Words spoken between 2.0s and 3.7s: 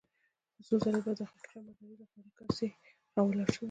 غوړې کاسې را ولاړ شوی يم.